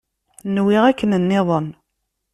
Nwiɣ 0.55 0.83
akken 0.85 1.11
nniḍen. 1.21 1.67